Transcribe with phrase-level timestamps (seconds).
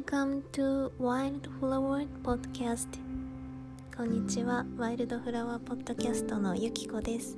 [0.00, 2.88] Welcome to Wildflower Podcast.
[3.94, 4.64] こんにちは。
[4.78, 7.36] ワイルドフラワーポッドキャストのゆきこです。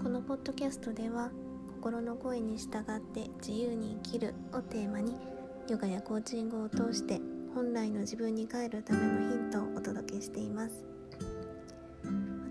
[0.00, 1.32] このポッドキャストでは
[1.74, 5.16] 心の声に従って自由に生きるをテーマに
[5.68, 7.20] ヨガやコーチングを通して
[7.52, 10.84] 本来の自分に帰るためのヒントをお届けしています。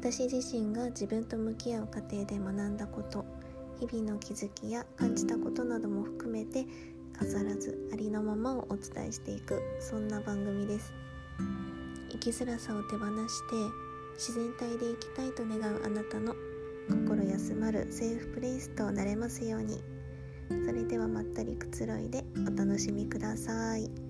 [0.02, 3.24] 私自身が自分と向き合う過程で学んだこと
[3.80, 6.66] 日々の気づきや感じたことなども含めて
[7.18, 10.94] 飾らずありのままをお伝えしていくそんな番組です。
[12.12, 13.56] 生きづらさを手放して
[14.16, 16.36] 自然体で生きたいと願うあなたの
[16.90, 19.82] 心休まるセーフプレイスとなれますように。
[20.66, 24.01] それではまったりくつろいでお楽しみください。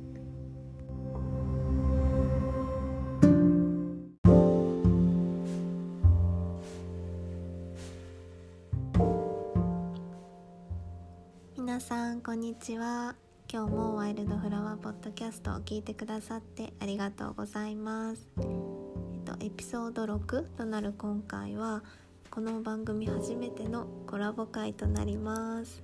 [12.52, 13.16] にちは。
[13.50, 18.28] 今日もワイルドフラワーポッドキャストを聞いてくださってありがとうございます。
[18.38, 21.82] えっとエピソード6となる今回は
[22.30, 25.82] この番組初めてのコラボ会となります。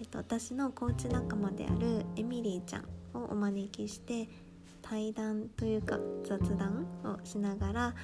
[0.00, 4.26] えっと私のコーチ仲間であるエミリーちゃんをお招きして
[4.80, 7.94] 対談というか雑談をしながら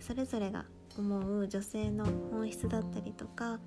[0.00, 0.64] それぞれが
[0.98, 3.60] 思う女性の本質だったりとか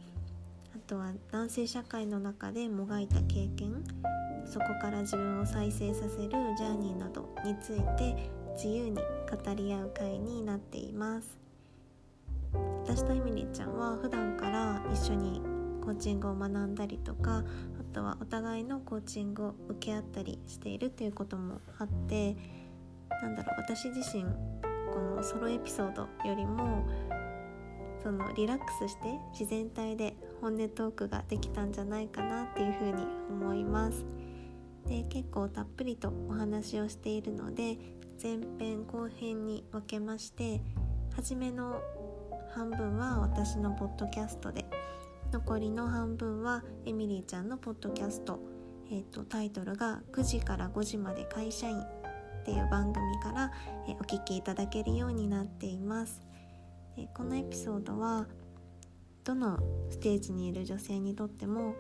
[0.92, 3.82] とは男性社会の中でもがいた経験
[4.44, 11.38] そこから自分を再生させるジャーニーなどについて自由に語り合う会になっています。
[12.84, 15.42] 私とエミリーちゃんは普段から一緒に
[15.82, 17.44] コーチングを学んだりとかあ
[17.94, 22.36] とはお互いのコーチングを受け合ったりしているということもあって
[23.22, 24.24] なんだろう私自身
[24.94, 26.86] このソロエピソードよりも
[28.04, 34.06] そのリラックスして自然体で本音トークができたんじゃないかなっていうふうに思います。
[34.88, 37.78] で結構たっぷりとお話をしているので
[38.22, 40.62] 前編後編に分けまして
[41.16, 41.80] 初めの
[42.56, 44.66] 半分は私のポッドキャストで
[45.32, 48.40] 残りの半分はエミリーちゃんのポッドキャスト、
[48.92, 53.52] えーと、タイトルが「9時から5時まで会社員」っていう番組から、
[53.88, 56.22] え、お聞きいただけるようになっています。
[56.98, 58.28] でこのエピソードは
[59.24, 59.60] どの
[59.90, 61.76] ステージにいる女性にとっても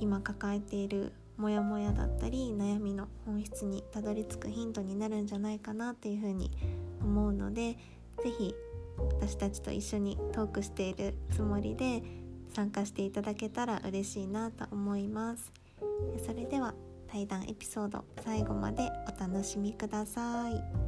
[0.00, 6.50] 今抱えているモヤモヤだったり悩みの本質にたどり着くヒントになるんじゃないかなっていうふうに
[7.00, 7.76] 思うので
[8.22, 8.54] 是非
[9.20, 12.02] 私たちと一緒にトークしているつもりで
[12.54, 15.52] 参加していただけたら嬉しいなと思います
[16.24, 16.74] それでは
[17.14, 20.83] 対談エピソード最後までお楽しみください。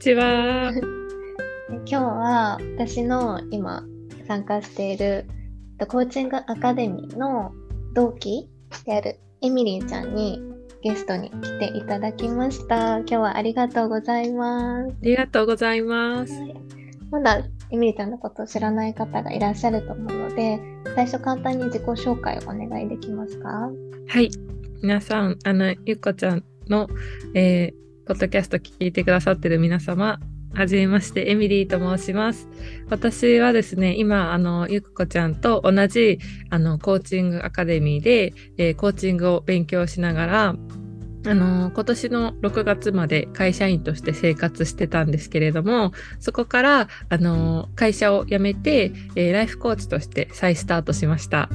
[0.00, 0.72] ちは。
[1.84, 3.84] 今日は私の今
[4.26, 5.26] 参加している
[5.88, 7.52] コーチングアカデミーの
[7.92, 8.48] 同期
[8.86, 10.40] であるエミリーちゃんに
[10.82, 13.00] ゲストに来ていただきました。
[13.00, 14.90] 今日はありがとうございます。
[14.90, 16.32] ありがとうございます。
[17.10, 20.58] まだエミリーちゃんのことを知らない方がいらっしゃると思うので、
[20.94, 23.70] 最初簡単に自己紹介をお願いできますか？
[24.08, 24.30] はい。
[24.80, 26.88] 皆さん、あの、ゆっこちゃんの、
[27.34, 30.18] えーポッドキャスト聞いてくださってる皆様、
[30.52, 32.48] はじめまして、エミリーと申します。
[32.88, 36.18] 私はですね、今、あの、ゆくこちゃんと同じ、
[36.50, 40.56] あの、コーチングアカデミーで、えー、コーチングを勉強しながら、
[41.26, 51.50] あの今年の6月まで会社員として生活してたんですけれどもそこからあの会社を辞めて、えー、ライフコーチとして再スタートしました。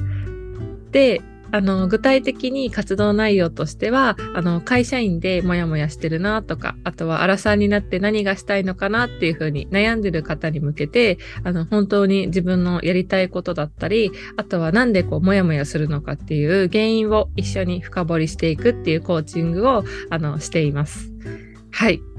[0.92, 1.20] で
[1.56, 21.10] あの具体的に活動内容としてはあの会社員でモヤモヤしてるなとかあとはアラサーになって何がしたいのかなっていうふうに悩んでる方に向けてあの本当に自分のやりたいことだったりあとはなんでこうモヤモヤするのかっていう原因を一緒に深掘りしていくっていうコーチングをあのしています。
[21.70, 22.15] はい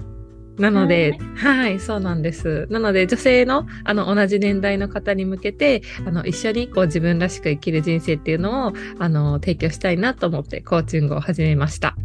[0.57, 2.67] なので、はい、そうなんです。
[2.69, 11.95] なので、女性のあの同じ年代の方に向けて、あの一緒にこう自分らしく生きる人生っていうのをあの提供したいなと思ってコーチングを始めました。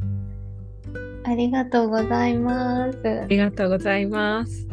[1.24, 2.98] ありがとうございます。
[3.22, 4.68] ありがとうございます。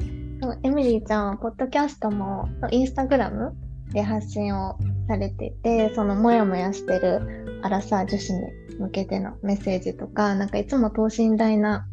[0.64, 3.54] エミリーちゃんは、ポッドキャストも、インスタグラム
[3.94, 4.78] で発信を
[5.08, 8.40] されてて、そのモヤモヤしてるアラサー女子に
[8.80, 11.86] 向けてのメッセージとか、なんかいつも等身大な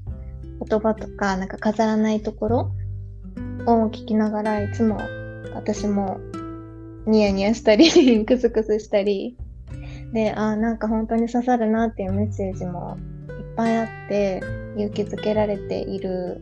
[0.64, 2.72] 言葉とか、なんか飾らないところ
[3.66, 4.98] を聞きながら、いつも
[5.54, 6.18] 私も
[7.06, 7.88] ニヤニヤしたり
[8.26, 9.36] クスクスしたり、
[10.12, 12.96] で、ああ、なんか本当に刺さるなっていうメッセージも
[13.28, 14.42] いっぱいあって、
[14.76, 16.40] 勇気づけられている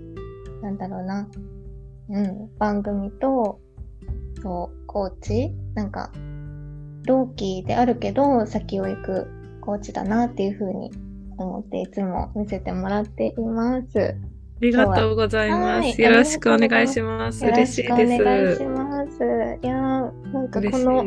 [0.65, 1.29] なんだろうな、
[2.09, 3.61] うん、番組と
[4.43, 5.55] そうコーチ。
[5.75, 6.11] なんか
[7.05, 9.27] 同期であるけど先を行く
[9.61, 10.91] コーチだなっていうふうに
[11.39, 13.99] 思っていつも見せてもらっています。
[13.99, 14.15] あ
[14.61, 16.01] りがとうございます。
[16.01, 17.45] よろしくお願いします。
[17.45, 18.23] 嬉しいです。
[18.23, 19.59] お願いします。
[19.63, 21.05] いやなんかこの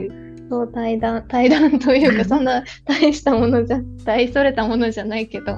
[0.49, 5.57] そう対談 対談というか そんな大したものじゃ大それたものじゃないけど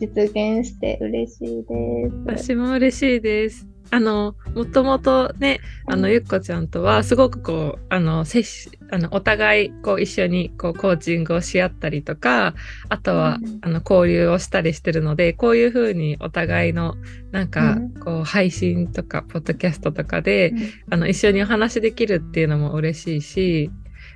[0.00, 2.16] 実現して嬉しいです。
[2.26, 3.73] 私も嬉しいです。
[3.94, 12.54] あのもともとねあのゆっこちゃんとはすごくこうあの接あのお互いこう一緒にこうコーチングをし合ったりとか
[12.88, 16.96] あとは、うん、あの交流をしたりしてるのでこういうふうにお互いの
[17.30, 20.58] なんかこう配信とかポッドキャストとかで、うん、
[20.90, 23.70] あの一緒にお話できるっていうのも嬉しいし。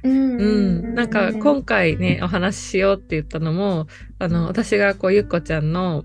[0.05, 3.89] うん、なんか今回ねお話ししようって言ったのも
[4.21, 6.05] あの私がこうゆっこちゃんの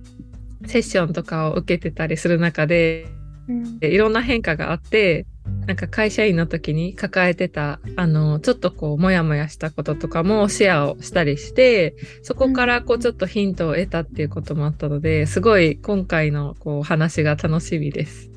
[0.65, 3.07] セッションとかを受けてたりする中で
[3.47, 5.25] うん、いろんな変化があって
[5.65, 18.29] なんか会社員の時に抱えてたあのちょっとこうモヤモヤしたこととかもシェアをしたりしてそこからこうちょっとヒントを得たっていうこともあったのですごい今回のこう話が楽しみです。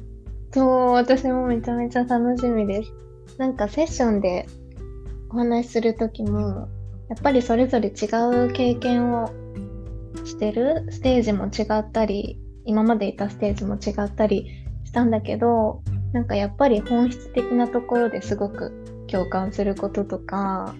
[0.52, 2.92] そう私もめちゃめちゃ楽しみです。
[3.38, 4.46] なんかセッションで
[5.30, 6.68] お話しする時も
[7.08, 8.06] やっぱりそれぞれ違
[8.46, 9.30] う経験を
[10.24, 14.65] してるステージも違ったり今までいたステージも違ったり
[14.96, 15.82] したんだけど
[16.14, 18.72] なんかやっぱり本質的なところですごく
[19.08, 20.74] 共感することとか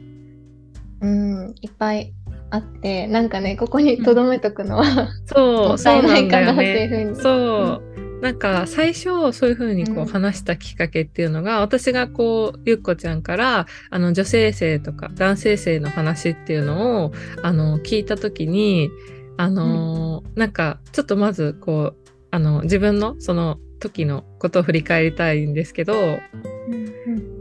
[1.03, 2.15] うんいっぱい
[2.49, 7.17] あってなんかねここに留めとくのは、うん、そう もったいないかなっていうふうに。
[7.17, 17.13] そう、なんか最初そういうふうにこう話したきっかけっていうのが、うん、私がこうゆっこちゃんからあの女性性とか男性性の話っていうのを
[17.43, 18.89] あの聞いた時に
[19.37, 21.97] あの、うん、なんかちょっとまずこう
[22.31, 26.17] あの自分のその時のことを振り返りたいんですけど、うん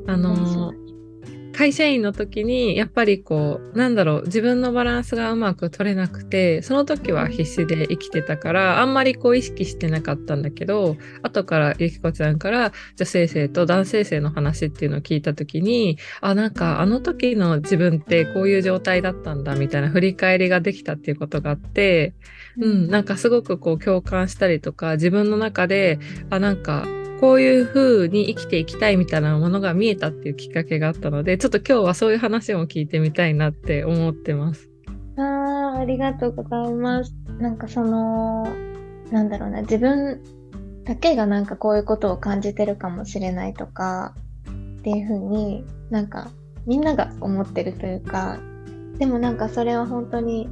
[0.04, 0.74] うん、あの
[1.56, 22.13] 会社員の時にやっぱりこうなんだろう自分のバランスがうまく取れなくてその時は必死で生きてたからあんまりこう意識してなかったんだけど後からゆきこちゃんから女性性と男性性の話っていうのを聞いた時にあなんかあの時の自分ってこういう状態だったんだみたいな振り返りができたっていうことがあって
[22.57, 26.00] うん、なんかすごくこう共感したりとか自分の中で
[26.30, 26.86] あなんか
[27.20, 34.70] こういう風に生きていきたいみたいなものが見えたっていうきっかけがあったのでちょっと今日はそういう話も聞いてみたいなって思ってます。
[35.18, 37.16] あありがとうございます。
[37.40, 38.48] なんかその
[39.12, 40.22] なんだろうな自分
[40.84, 44.14] だけがなんかこういうことを感じてるかもしれないとか
[44.78, 46.30] っていう風になんか
[46.66, 48.40] みんなが思ってるというか
[48.98, 50.48] でもなんかそれは本当に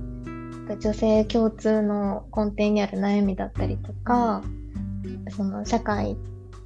[0.79, 4.41] 女性共通の根底にある悩みだったりとか
[5.29, 6.17] その社会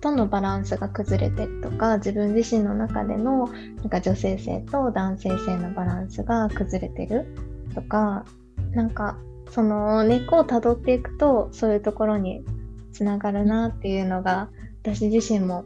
[0.02, 7.26] とのバランスが崩れてるとか自分自身の中でのなんか女性性と男性性のバランスが崩れてる
[7.74, 8.26] とか
[8.72, 9.18] なんか
[9.52, 12.44] その根っこをたどっていくとそういうところに
[12.92, 14.50] つながるなっていうのが
[14.84, 15.66] 私自身も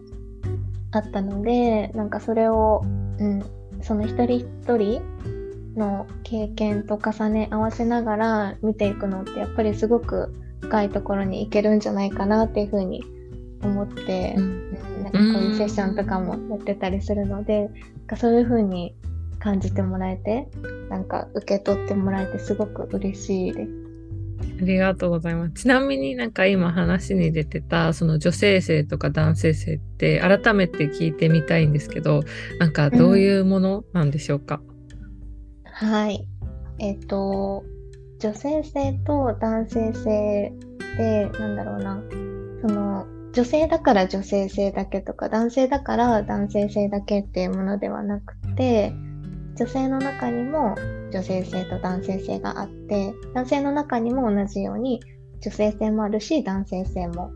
[0.92, 3.44] あったのでなんかそれを、うん、
[3.82, 5.02] その一人一人
[5.76, 13.04] の経験と重ね合わせながら見ていくのってやっぱりすごく深いところに行けるんじゃないかなっていうふうに
[13.64, 14.72] 思って、うん、
[15.04, 17.70] なんかこういうセッションとかもやってたりするので、
[18.10, 18.96] うん、そういうふうに
[19.40, 20.48] 感じてもらえて
[20.90, 23.72] なんか受け取ってもらえてすごく嬉しいです。
[24.62, 25.54] ありがとうございます。
[25.54, 32.22] ちなみになんか今話に出てたその女性性とか男性性って改めて聞いてみたいんですけど
[32.60, 34.62] なんかどういうものなんでしょうか、
[35.82, 36.28] はい。
[36.78, 37.64] えっ、と、
[38.20, 40.54] 女性性と男性性
[40.98, 42.02] で、なんだろうな、
[42.62, 48.94] その、女性だから女性性だけとか、男性だから男性性だけっていうものではなくて、
[49.56, 50.76] 女性の中にも
[51.12, 55.02] 女性性と男性性があって、男性の中にも同じように
[55.42, 57.32] 女性性もあるし、男性性も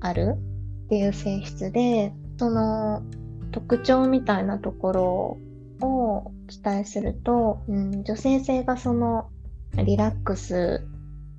[0.00, 0.36] ある
[0.84, 3.02] っていう性質で、その
[3.52, 5.38] 特徴みたいなところ
[5.80, 6.32] をお
[6.62, 9.28] 伝えすると、うん、女性性がその
[9.76, 10.86] リラックス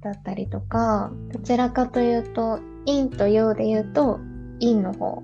[0.02, 4.20] だったりとかどちらかというと陰と陽で言うと
[4.60, 5.24] 陰の方。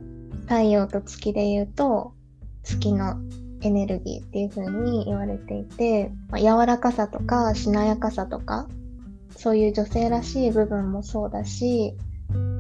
[0.50, 2.14] 太陽と月で言うと
[2.64, 3.18] 月の
[3.62, 8.68] エネルギーっていう風に言われていて、まあ、柔らかさとかしなやかさとか
[9.36, 11.94] そういう女性らしい部分もそうだし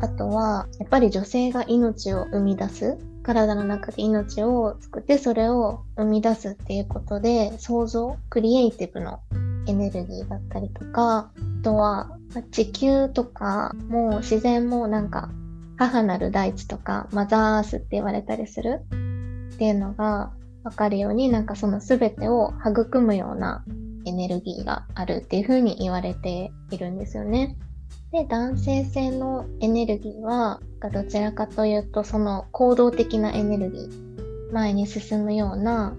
[0.01, 2.97] あとはやっぱり女性が命を生み出す。
[3.21, 9.19] 体の中で命を作ってそれを生み出すっていうことで想像クリエイティブの
[9.67, 11.29] エネルギーだったりとか
[11.61, 12.17] とは
[12.51, 15.29] 地球とかもう自然もなんか
[15.77, 18.81] 母なる大地とかマザーアースって言われたりする
[19.53, 20.31] っていうのが
[20.63, 23.63] 分かるようになんかその全てを育むような
[24.05, 27.57] エネルギーがあるっていうふうに言われているんですよね。
[28.11, 30.59] で男性性のエネルギーは
[30.91, 35.95] どちらかというとその行動的なエネルギー前に進むような、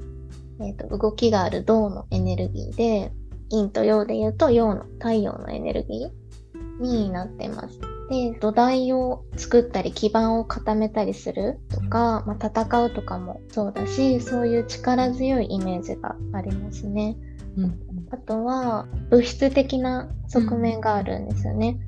[0.61, 3.13] えーと、動きがある銅のエネルギーで
[3.51, 7.81] 陰と陽で言うと陽の太陽のエネルギーになってます。
[8.11, 17.17] で土台を作ったり基盤を固めたりするとか、まあ、戦うとかもそうだしそういう力強いイメージがありますね。
[17.57, 17.79] うん、
[18.11, 21.79] あとは物質的な側面があるんですよね。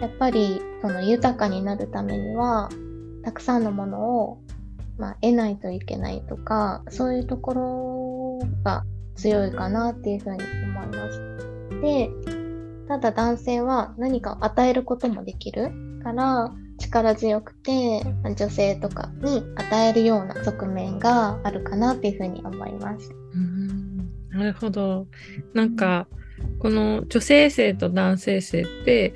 [0.00, 2.70] やっぱりその豊かになるためには
[3.22, 4.38] たくさんのものを、
[4.98, 8.84] まあ、得ないといけないとかそういうところが
[9.20, 11.20] 強いかなっていうふうに思います。
[11.82, 12.10] で
[12.88, 15.70] ただ男性は何かを与えることもできる
[16.02, 23.12] から力強くて女性とかに与えるような側面があるかなっていうふうに思います。
[23.34, 23.80] うん
[24.30, 25.06] なるほど。
[25.54, 26.06] なんか、
[26.60, 29.12] この女性性と男性性って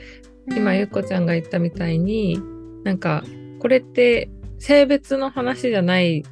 [0.54, 2.38] 今ゆっこちゃんが言ったみたいに
[2.84, 3.24] なんか
[3.60, 6.22] これって性別の話じゃない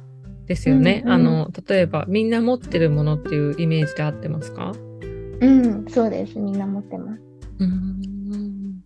[0.53, 4.71] ですよね、うんうん、あの例えばみんな持ってるものっていうイメージで合ってますか？
[5.41, 6.37] うんそうです。
[6.39, 7.21] みんな持ってます。
[7.59, 8.81] うん。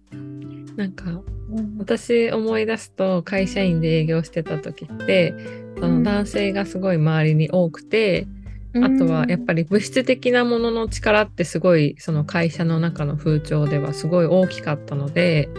[0.75, 5.33] なんか、うん、私思い出すと会社員で営業してた時って
[5.79, 8.27] その男性がすごい周りに多くて、
[8.75, 15.49] あとはやっぱり物質的なものの力ってすごいその会社の中の風潮ではすごい大きかったので、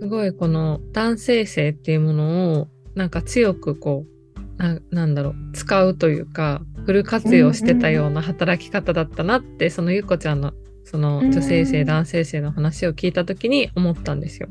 [0.00, 4.13] すごいこの男性性っていうものをなんか強くこう
[4.56, 10.52] ななんだろう使うというかフル活用してたような働き方だったなって、そのゆっこちゃんの
[10.84, 14.48] その女性性、男性性の話を聞いた時に思ったんですよ。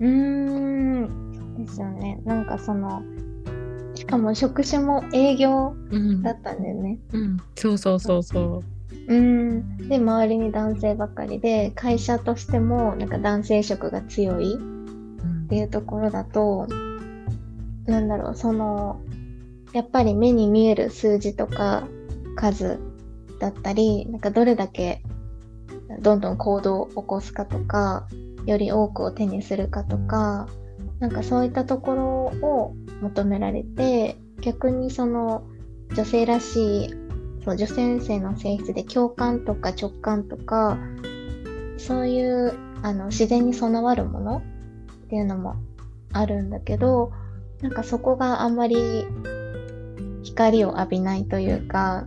[0.00, 2.20] うーんですよね。
[2.24, 3.02] なんかその
[3.94, 5.74] しかも職種も営業
[6.22, 6.98] だったんだよね。
[7.12, 8.64] うん、うん、そうそうそうそう。
[9.08, 19.00] うん、で周りに男性ばかりで会社としてもなんか男性色が強いっていうところだと、うん、なんだろうその
[19.72, 21.86] やっぱり目に見える数字とか
[22.36, 22.78] 数
[23.38, 25.02] だったりなんかどれだけ
[26.00, 28.06] どんどん行動を起こすかとか
[28.46, 30.48] より多くを手にするかとか
[31.00, 32.04] なんかそういったところ
[32.46, 35.44] を求められて逆にその
[35.94, 36.90] 女性らしい
[37.44, 40.78] そう女性性の性質で共感とか直感とか
[41.78, 45.56] そういうあの自然に備わるものっていうのも
[46.12, 47.12] あるんだけど
[47.62, 49.06] なんかそこがあんまり
[50.24, 52.06] 光を浴びないというか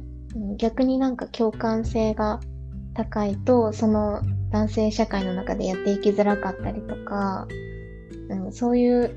[0.57, 2.39] 逆になんか共感性が
[2.93, 7.47] 高いとその男性社会の中でやっていきづらかったりとか、
[8.29, 9.15] うん、そういう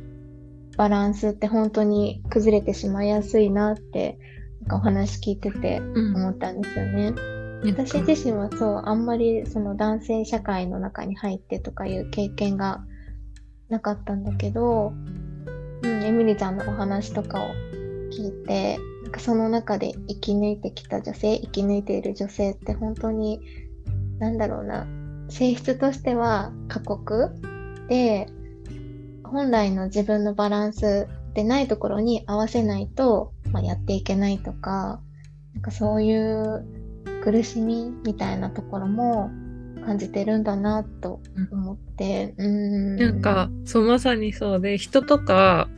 [0.77, 4.19] バランスって本当に崩れてしまいやすいなって
[4.63, 7.15] なんかお話聞いてて思ったんですよね。
[7.63, 12.85] うん、私自身はそうあんまりその男性社会の中に入ってとかいう経験が
[13.69, 14.93] なかったんだけど、
[15.83, 17.49] うん、エミリちゃんのお話とかを
[18.17, 23.41] 聞いてなんかその中で生き抜いてきた女性生き抜いている女性って本当に
[24.19, 24.87] なんだろうな
[25.29, 27.31] 性質としては過酷。
[27.89, 28.29] で
[29.25, 35.01] 本来の自分のバランスでないところに合わせないと、まあ、やっていけないとか、
[35.55, 36.65] なんかそういう
[37.25, 39.31] 苦しみみたいなところも
[39.85, 45.69] 感じてるんだなと思って、うん、なんかそうまさにそうで人とか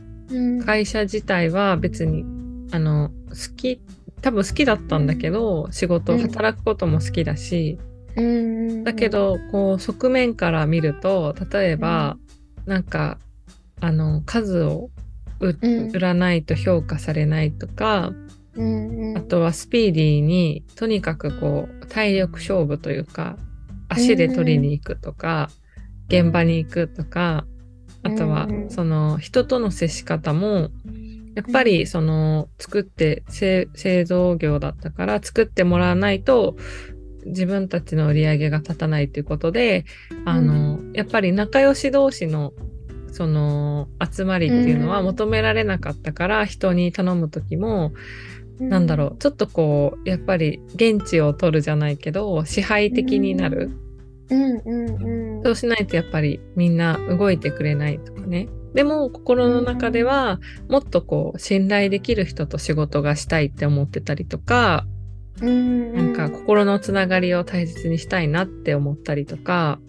[0.65, 3.81] 会社自体は別に、うん、あの好き
[4.21, 7.77] 多分好きだったんだけど、うん、仕事働くことも好きだし、
[8.15, 12.17] うん、だけどこう側面から見ると例えば、
[12.65, 13.19] うん、なんか
[13.79, 14.89] あの数を
[15.39, 18.11] 売らないと評価されないとか、
[18.55, 23.37] うんうん、あとはスピーディーにとにかくこう体力勝負というか
[23.87, 25.49] 足で取りに行くとか、
[26.07, 27.45] 現場に行くとか
[28.07, 30.69] あとはその人との接し方も
[31.35, 33.67] やっぱりその作って製
[34.05, 36.55] 造業だったから作ってもらわないと
[37.25, 39.85] 自分たちの売り上げが立たないということで
[40.25, 42.53] あの、やっぱり仲良し同士の
[43.11, 47.91] その集まりっていうのは求められなかったから、うん、人に頼む時も、
[48.59, 53.71] うん、なんだろうちょっとこうやっぱり現地を取るじゃないけど支配的になる、
[54.29, 55.16] うんうんうん、
[55.47, 58.49] そうしないとやっぱりみんな動いてくれないとかね。
[58.73, 64.85] でも心の中ではもっとこう信頼できる人と仕事がしたいって思ってたりとか
[65.41, 65.93] うん。
[65.93, 69.79] なんか心のつながりを大切にしたいなって思ったりとか、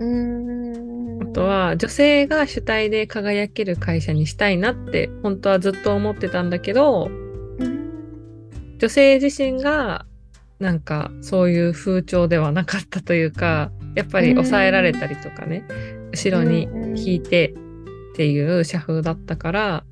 [0.00, 1.22] うん。
[1.22, 7.08] あとは女性が主体で輝ける会社にしたいなって本当はずっと思ってたんだけど
[7.60, 8.78] うん。
[8.78, 10.06] 女性自身が
[10.58, 15.64] なんかそういう風潮ではなかったというかやっぱり抑えられたりとかね
[16.12, 17.54] 後ろに引いて
[18.12, 19.84] っていう社風だったから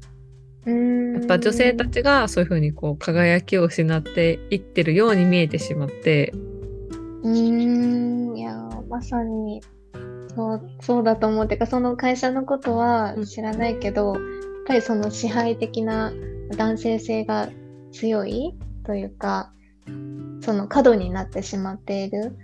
[0.67, 1.15] うん。
[1.15, 6.33] やっぱ女性たちがそういう風にこう輝きを失っていってるように見えてしまって。
[7.23, 8.37] うーん。
[8.37, 8.57] いや
[8.89, 9.63] まさに
[10.35, 11.49] そうそうだと思う。
[11.49, 14.23] てかその会社のことは知らないけど、やっ
[14.67, 16.13] ぱりその支配的な
[16.57, 17.49] 男性性が
[17.93, 18.55] 強い
[18.85, 19.53] というか
[20.41, 22.37] その過度になってしまっている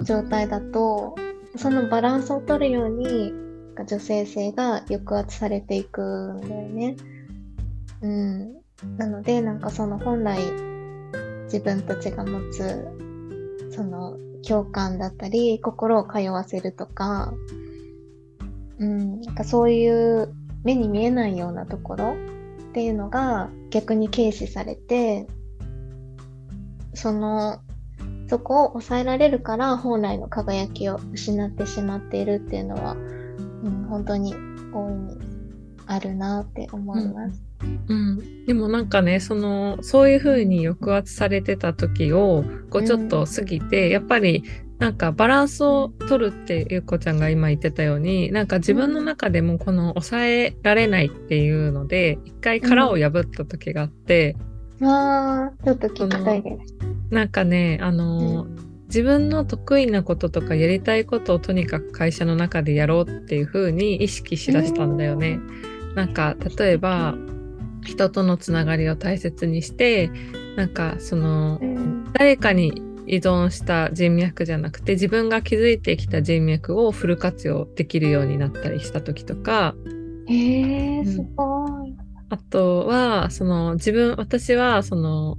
[0.00, 1.16] 状態だと
[1.56, 3.32] そのバランスを取るように
[3.86, 6.02] 女性性が抑圧されていく
[6.34, 6.96] んだよね。
[8.00, 8.52] うん、
[8.96, 10.40] なのでなんかその本来
[11.44, 12.86] 自分たちが持つ
[13.70, 17.32] その共感だったり心を通わせるとか、
[18.78, 20.32] うん、なんかそういう
[20.64, 22.16] 目に見えないようなところ
[22.70, 25.26] っていうのが逆に軽視されて
[26.94, 27.60] その
[28.28, 32.96] そこを抑えられるから本来の輝きを失ってしまっているっていうのは、う
[33.68, 34.34] ん、本当に
[34.72, 35.18] 大いに
[35.86, 37.42] あるなって思います。
[37.88, 44.44] うん、でもなんかねそのそういう風に抑圧されてた時をこうちょっと過ぎて、やっぱり
[44.78, 54.36] なんかバランスを取るってゆうこちゃんが今言ってたようになんか自分の中でもこの抑えられないっていうので一回殻を破った時があって、
[54.80, 56.97] わーちょっと聞きたいです。
[57.10, 58.46] なんかねあの、
[58.88, 65.40] 自分の得意なこととかやりたいことをとにかく会社の中でやろうっていう風に意識しだしたんだよね。
[65.94, 67.14] なんか例えば
[67.84, 70.10] 人とのつながりを大切にして
[70.56, 79.74] なんかそのうん誰かに依存した人脈じゃなくて自分が築いてきた人脈をフル活用できるようになったりした時とか
[80.26, 81.94] へえー、すごい。
[82.30, 85.38] あとはその自分私はその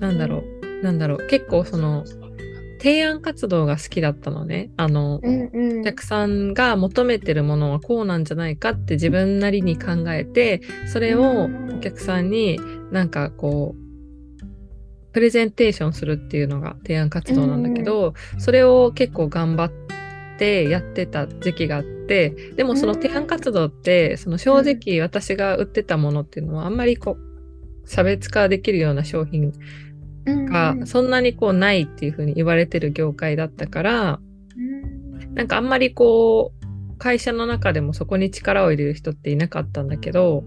[0.00, 0.84] なんだろう。
[0.84, 1.26] なんだろう。
[1.28, 2.04] 結構その
[2.78, 4.70] 提案活動が好きだったのね。
[4.76, 5.80] あのうんうん。
[5.80, 12.58] お客さんが求めてるものはこうなんじゃないかって自分なりに考えてそれをお客さんに
[12.90, 13.90] なんかこう
[15.12, 19.72] プレゼンテーションするっていうのが提案活動なんだけど、それを結構頑張っ
[20.38, 29.52] てやってた時期があってでもその提案活動ってその正直私が売ってたものっていうのはあんまりこう差別化できるような商品
[30.24, 34.20] がそんなにこうないっていうふうに言われてる業界だったから
[35.34, 40.44] なんかあんまりこう会社の中でもそこに力を入れる人っていなかったんだけど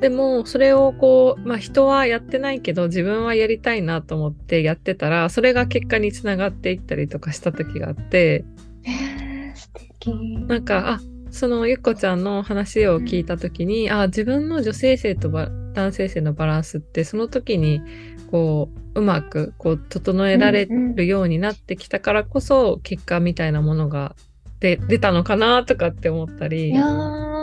[0.00, 8.44] でもそれをこうまあ人はやってないけど自分はやりたいなと思ってやってたらそれが結果につながっていったりとかした時があって
[8.82, 10.14] へー素敵。
[10.46, 11.00] なんかあ
[11.30, 17.82] そのゆっこちゃんの話を聞いた時にあ自分の女性性とば男性性のバランスってその時に
[18.30, 24.14] こううまくこう整えられるようになってきたからこそ結果みたいなものが
[24.60, 26.70] で出たのかなとかって思ったり。
[26.70, 27.36] いやー、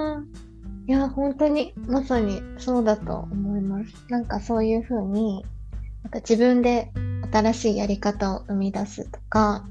[0.87, 3.93] いや、本当に、まさにそうだと思います。
[4.09, 5.45] なんかそういうふうに、
[6.03, 6.91] なんか自分で
[7.31, 9.65] 新しいやり方を生み出すとか、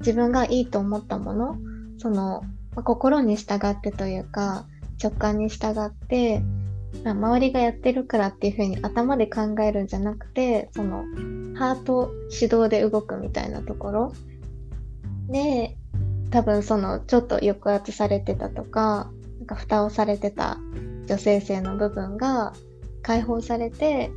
[0.00, 1.56] 自分がいいと思ったもの、
[1.98, 2.42] その、
[2.74, 4.66] まあ心に従ってというか、
[5.02, 6.61] 直感に従って、まあ
[7.04, 11.04] 周りがやってるからっていうふうに頭で考えるんじゃなくて、その、
[11.54, 14.12] ハート指導で動くみたいなところ
[15.28, 15.76] で、
[16.30, 20.58] 多分そのちょっと抑圧されてたとか、なんか蓋をされてた
[21.06, 22.52] 女性性の部分が
[23.02, 24.10] 解放されて、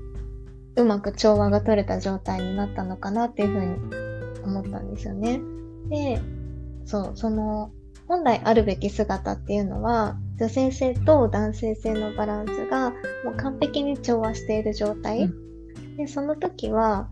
[0.76, 5.40] うまく調和が取れた状態になったのかなっていうふうに思ったんですよね。
[5.90, 6.22] で、
[6.86, 7.72] そう、その
[8.08, 12.91] 本来あるべき姿っていうのは、女性性と男性性のバランスが
[13.24, 15.30] もう完璧に調和している状態。
[15.98, 17.10] で、その時は、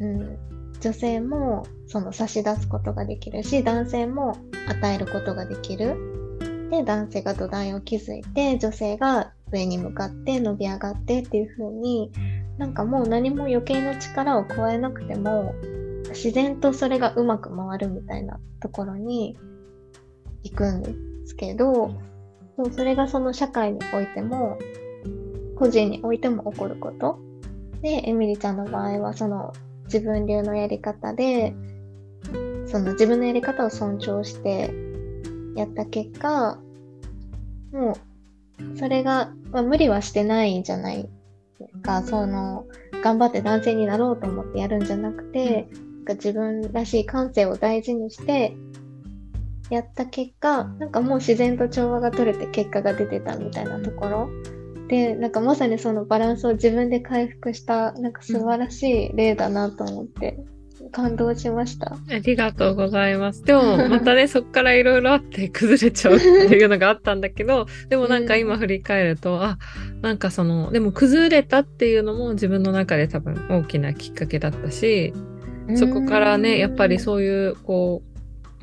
[0.00, 0.38] うん、
[0.80, 4.36] 女性もその差し出すことができるし、男性も
[4.68, 5.96] 与えることができる。
[6.70, 12.10] で、男性が土台を築いて、女性が上に向かって伸び上がってっていう風に、
[12.58, 15.54] なんかもう何も余計な力を加えなくても、
[16.08, 19.36] 自然とそれがうまく回るみたいなところに
[20.42, 20.92] 行くんで
[21.26, 21.94] すけど、
[22.56, 24.58] そうそれがその社会においても、
[25.56, 27.18] 個人においても起こること。
[27.82, 29.52] で、エミリちゃんの場合は、その
[29.84, 31.54] 自分流のやり方で、
[32.66, 34.72] その自分のやり方を尊重して
[35.54, 36.58] やった結果、
[37.72, 41.08] もう、それが、まあ、無理はしてないじゃない
[41.58, 42.02] ですか。
[42.02, 42.66] その、
[43.02, 48.54] 頑張って男性になろうと思ってやるんじゃなくて、なんか自分らしい感性を大事にして
[49.70, 54.28] やった結果なんかもう自然と調和が取れて結果が出てたみたいなところ
[54.88, 60.38] でなんかまさにそのバランスを自分で回復したなんか素晴らしい例だなと思って
[60.92, 61.96] 感動しました。
[62.10, 63.42] ありがとうございます。
[63.42, 69.58] でもまたね そっからいろいろあって崩れちゃうっていうのがあったんだけどでもなんか今振り返ると、うん、あ
[70.02, 75.14] なんかそのでも崩れたっていうのも自分の中で多分大きなきっかけだったし
[75.74, 78.13] そこからねやっぱりそういうこう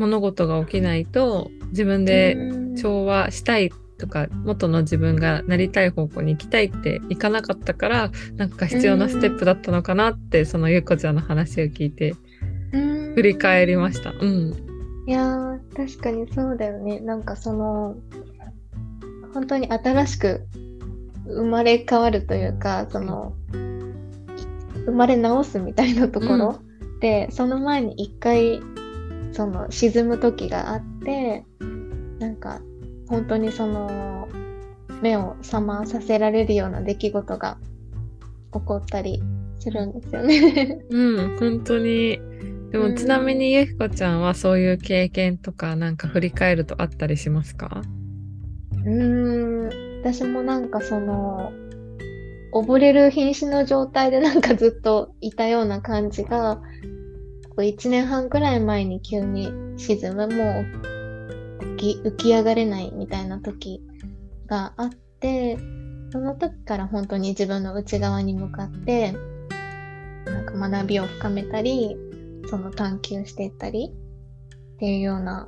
[0.02, 2.36] 物事が起きないと自分で
[2.76, 12.16] 調和したいとか元の自分がなりたい方向に行きたいっていかなかったからなんか必要なステップだったのかなってそのゆうこちゃんの話を聞いて
[12.72, 14.12] 振り返りました。
[14.12, 14.54] うん、
[15.08, 17.00] いや確かにそうだよね。
[17.00, 17.96] なんかその
[19.36, 20.48] 本当に新しく
[21.28, 23.34] 生まれ変わるというかその
[24.86, 28.62] 生まれ直すみたいなところ、うん、でその前に一回
[29.32, 31.46] その沈む時があって
[32.20, 32.62] なんか
[33.08, 34.28] 本当にその
[35.02, 37.58] 目を覚まさせられるような出来事が
[38.54, 39.22] 起こったり
[39.60, 40.80] するんですよね。
[40.90, 42.20] うん、本当に。
[42.72, 47.82] でも、ちなみにゆきこちゃんはそういう経験とかなんか振り返るとあったりしますか？
[48.86, 51.52] うーん、私もなんかその、
[52.54, 56.62] 溺れる瀕死の状態でなんかずっといたような感じが、
[57.62, 60.92] 1年半くらい前に急に沈む、もう
[61.82, 63.82] き浮き上がれないみたいな時
[64.46, 65.58] があって
[66.12, 69.14] その時から本当に自分の内側に向かって
[70.26, 71.98] なんか学びを深めたり
[72.48, 73.92] その探求していったり
[74.76, 75.48] っていうような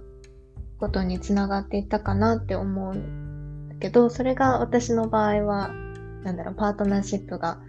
[0.80, 5.69] ことにつながっていったかなって思うんだけどそれが私の場合は
[6.23, 7.60] なんだろうパートナーシップが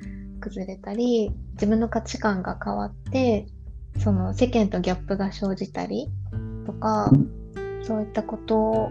[0.41, 3.47] 崩れたり自分の価値観が変わって
[3.99, 6.09] その世間とギャップが生じたり
[6.67, 7.11] とか
[7.83, 8.91] そういったこと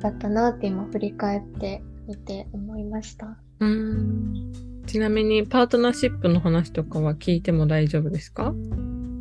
[0.00, 3.36] だったなって今振り返ってみて思いました。
[3.60, 4.52] うん。
[4.86, 8.52] ちなみにパートナーシップの話とかは聞いても大丈夫ですか？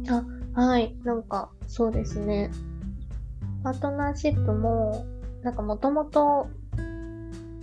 [0.10, 0.96] あはい。
[1.04, 2.50] なんかそうですね。
[3.64, 5.06] パートナーシップも
[5.44, 6.48] なんかもともと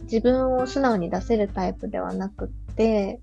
[0.03, 3.21] 自分を素直に出せるタイプではなくって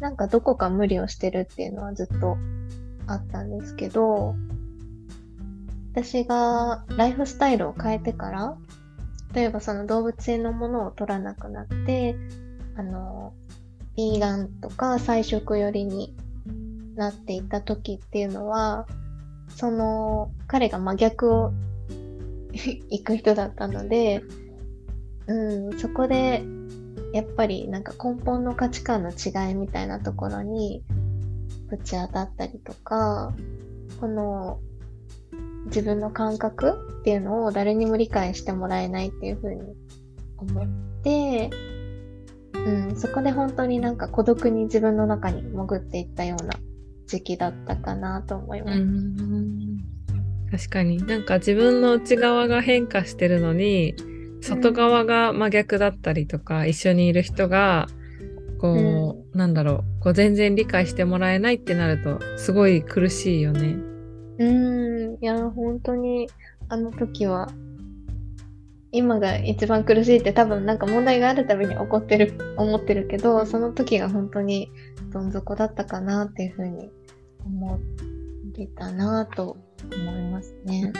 [0.00, 2.36] なんかどこか無理をしてるっていうのはずっと
[3.08, 4.34] あったんですけど
[5.92, 8.56] 私がライフスタイルを変えてから
[9.34, 12.16] 例えばその動物園のものを取らなくなって
[12.76, 13.32] あの
[13.96, 16.14] ビーガンとか菜食寄りに
[16.94, 18.86] なっていた時っていうのは
[19.48, 21.52] その彼が真逆を
[22.52, 24.22] 行く人だったので、
[25.26, 26.44] うん、そこで
[27.12, 30.82] やっぱりなんか根本の価値観の違いみたいなところに
[31.68, 33.34] ぶち当たったりとか
[34.00, 34.60] この
[35.66, 39.60] 自分の感覚っていうのを誰にも理解してもらえないっていうふうに
[40.38, 40.66] 思っ
[41.02, 41.50] て、
[42.54, 46.54] うん、そこで本当になんか孤独に自分の中に潜っていったような
[47.06, 48.78] 時期だったかなと思います。
[50.50, 50.98] 確かに。
[50.98, 53.94] なんか自分の内側が変化してるのに
[54.40, 57.88] 外側が真逆だったりとか、うん、一緒にいる人が
[58.58, 63.76] こう、うん、なんだろうこう全然理解してもらえないってなるとすごい苦しいよね。
[64.38, 66.28] うーん、いや、本当に、
[66.68, 67.48] あの時は、
[68.92, 74.70] 今が一番苦しいって多分なんか問題があるたびに起こってる、思ってるけど、その時が本当に
[75.12, 76.88] どん底だったかなっていうふうに
[77.44, 77.78] 思っ
[78.54, 79.56] てたなと
[79.92, 80.92] 思いますね。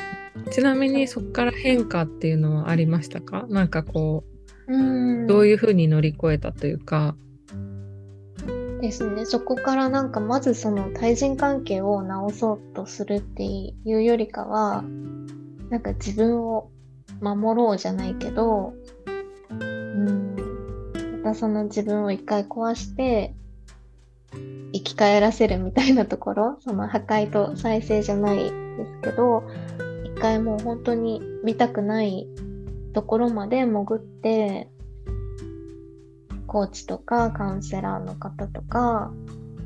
[0.51, 3.47] ちなみにそこから変化っていうのはありましたか？
[3.49, 4.25] なんかこ
[4.67, 7.17] う、うんどういうふうに乗り越えたというか、
[8.81, 9.25] ですね。
[9.25, 14.85] そこからなんかまずその対人関係を直そうとするっていうよりかは、
[15.71, 16.71] なんか自分を
[17.21, 18.73] 守ろうじゃないけど、
[19.51, 20.37] うん、
[21.23, 23.35] またその自分を一回壊して、
[24.73, 28.53] 生き返らせるみたいなところ、その破壊と再生じゃないです
[29.03, 29.43] けど、
[30.05, 32.27] 一回もう本当に見たくない
[32.93, 34.69] ところまで潜って、
[36.49, 39.13] コーチとかカウンセラーの方とか、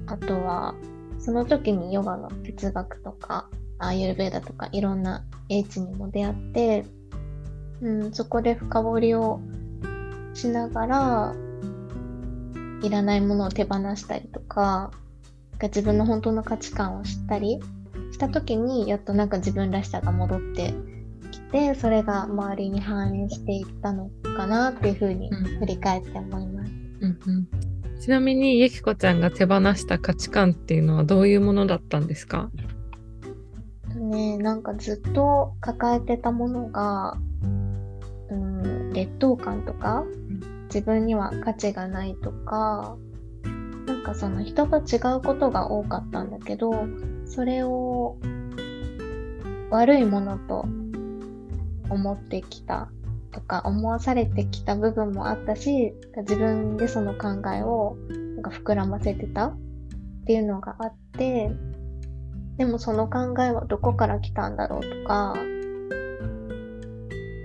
[0.06, 0.74] あとは、
[1.18, 6.84] その時にヨガの哲学とか、アーユルベーダとかいろんな英知にも出会って、
[7.80, 9.40] うん、そこで深掘りを
[10.34, 11.34] しながら、
[12.82, 14.90] いらないものを手放したりとか、
[15.62, 17.60] 自分の本当の価値観を知ったり
[18.10, 20.74] した時に、やっとなんか自分らしさが戻って
[21.30, 26.46] きて、それが周りに反映していったのかなっていうふうに振り返って思います。
[26.46, 26.51] うん
[27.02, 27.48] うん、
[28.00, 32.50] ちなみにゆきこちゃんが手放した価値観っていうのはどういうものだったんですか？
[33.96, 40.04] ねなんかずっと抱えてたものが、うん、劣等感とか、
[40.66, 42.96] 自分には価値がないとか
[43.86, 46.72] なんかその人と違うことが多かったんだけど
[47.26, 48.16] それを
[49.70, 50.66] 悪いものと
[51.90, 52.90] 思ってきた
[53.32, 57.96] とか思わされてきた部分もあったし自分でその考えを
[58.36, 59.56] なんか膨らませてたっ
[60.26, 61.50] ていうのがあって
[62.58, 65.34] でもその考えはどこから来たんだろうとか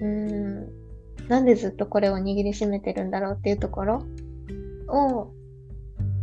[0.02, 0.68] うん
[1.28, 4.04] なんでずっとこれを握りしめてるんだろうっていうところ
[4.88, 5.32] を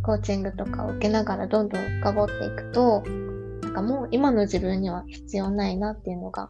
[0.03, 3.03] コーチングとかを受けながらどんどん深掘っていくと
[3.63, 6.49] なんかもう今の自分には必要ないなっていうのが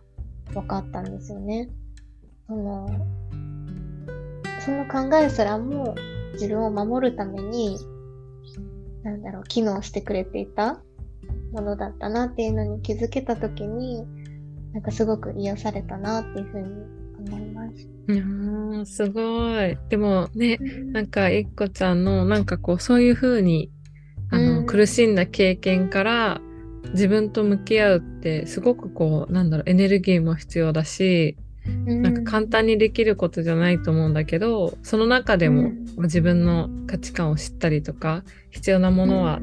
[0.54, 1.70] 分かったんですよね。
[2.48, 2.90] その
[4.64, 5.96] その考えすらも
[6.34, 7.78] 自分を守るために
[9.04, 10.82] なんだろう機能してくれていた
[11.52, 14.04] ものだったなっていうのに気づけた時に
[14.74, 16.68] なんかすごく癒されたなっていうふうに
[17.30, 17.88] 思います。
[18.08, 19.78] うんすごい。
[19.90, 23.72] でもね、うん、なんかいっこちゃんのなんかこうそういうふうに
[24.32, 26.42] あの、うん、苦しんだ経験から
[26.92, 31.38] 自分と向き合うってすごくこうなんだろうエネルギーも必要だし
[31.86, 39.40] なんか簡単にできることじゃないと思うんだけどその中でも自分の価値観を知ったりとか必要なものは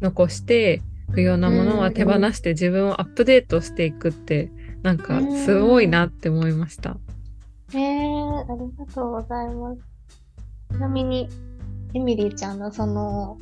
[0.00, 4.50] 残して不要なものは手放して自分をアップデートしていくって
[4.82, 6.96] なんかすごいなって思いました。
[7.72, 9.80] えー、ありがとうございます。
[10.72, 11.28] ちなみに
[11.94, 13.38] エミリーちゃんのその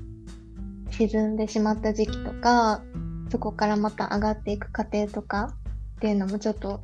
[0.91, 2.83] 沈んでしまった時期とか
[3.31, 5.53] そこからまた上がっていく過程とか
[5.97, 6.81] っていうのもちょっと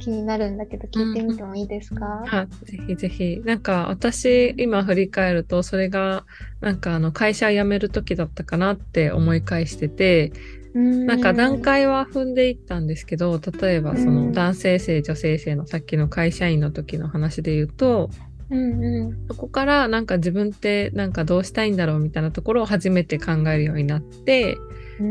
[0.00, 3.42] 気になるんだけど聞いてみてもいいですか、うん、あぜひぜひ。
[3.44, 6.24] なんか私今振り返るとそれが
[6.60, 10.32] なんかあの会社辞める時だったかなって思い返してて
[10.74, 18.08] なんか段階は踏んでいったんですけど例えばその男性性女性性のさっきの会社員の時の話で言うと、
[18.50, 24.58] うんうん、そこからなんか自分ってなんかどうしたいんだろうみたいなところを初めて考えるようになって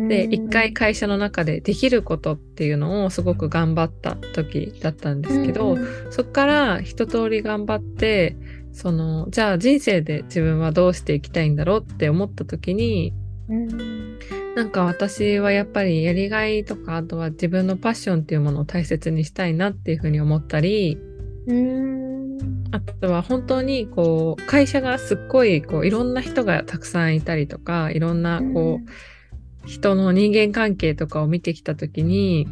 [0.07, 5.77] で一回会社の中でできることっていうのをすごく頑張った時だったんですけど、
[6.11, 8.35] そこから一通り頑張って
[8.71, 13.13] そのじゃあ人生で自分はどうしていきたいんだろうって思った時に、
[14.55, 20.99] なんか私はやっぱりやりがいとかあとは自分のパッションっていうものを大切にしたいなっていうふうに思ったり、
[22.71, 28.89] あとは本当にこう会社がすっごいこういろんな人がたくさんいたりとかいろんなこう、
[29.65, 32.47] 人の人間関係とかを見てきた時に、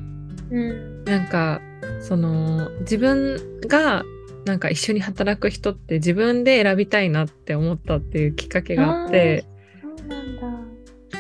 [0.52, 1.62] うん、なんか
[2.02, 4.04] その自分が
[4.46, 9.46] なんか一緒に働く人って自分で選びたいなって思ったっていうきっかけがあって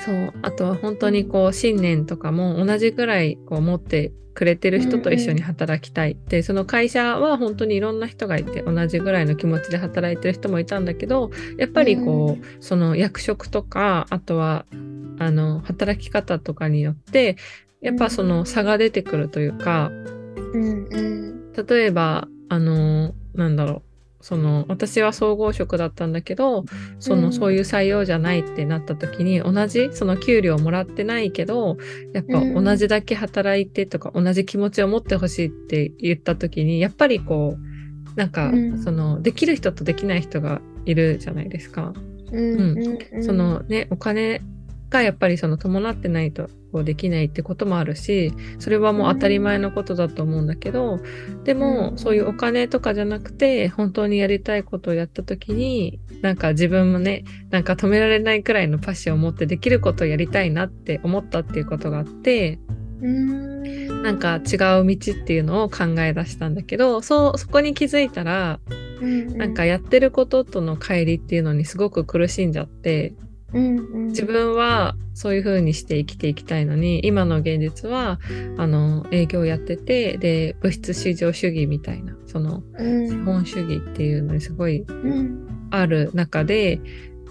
[0.07, 0.33] そう。
[0.41, 6.11] あとは本当にこう信念とかも同じぐらいこう持ってくれてる人と一緒に働きたい。
[6.11, 14.65] って、うんうん、その会社は本当にいろんな人がいて同じぐらいの気持ちで働いてる人もいたんだけどやっぱりこう、うん、その役職とかあとは
[15.19, 17.35] あの働き方とかによって
[17.81, 19.89] やっぱその差が出てくるというか、
[20.53, 23.87] うんうん、例えばあのなんだろう
[24.19, 26.65] その私は総合職だったんだけど
[26.99, 31.77] その、そういう採用じゃないってなった時に同じその給料をもらってないけど
[32.13, 37.67] やっぱ同じだけ働いてとか、同じ気持ちを持ってほしいって言った時にやっぱりこう
[38.17, 38.51] なんか、
[38.84, 41.93] そのできる人とできない人がいるじゃないですか。
[42.32, 42.97] うん。
[43.21, 44.41] そのねお金
[44.89, 51.00] がやっぱりその伴ってないとこうできないってこともあるしそれはもう当たり前のことだと思うんだけど
[51.43, 62.60] でもそういうお金とかじゃなくて本当にやりたいことをやった時になんか自分もねなんか止められないくらいのパッションを持ってできることをやりたいなって思ったっていうことがあって
[63.00, 68.60] なんか違う道っていうのを考え出したんだけどそうそこに気づいたら
[69.36, 73.13] なんかやってることとの乖離っていうのにすごく苦しんじゃって
[73.53, 78.19] うんうん、自分はそういう風にして生きていきたいのに今の現実は
[78.57, 84.86] あの営業やっててで物質至上主義みたいなその、資本主義っていうのにすごい
[85.71, 86.81] ある中で、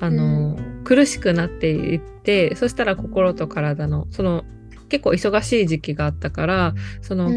[0.00, 4.44] あの、苦しくなっていってそしたら心と体のその
[4.88, 7.30] 結構忙しい時期があったからその、